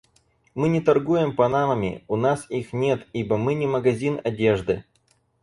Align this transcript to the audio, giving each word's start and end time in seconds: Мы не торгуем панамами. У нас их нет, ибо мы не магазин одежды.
Мы 0.55 0.67
не 0.69 0.81
торгуем 0.81 1.35
панамами. 1.35 2.03
У 2.07 2.15
нас 2.15 2.47
их 2.49 2.73
нет, 2.73 3.05
ибо 3.13 3.37
мы 3.37 3.53
не 3.53 3.67
магазин 3.67 4.19
одежды. 4.23 4.83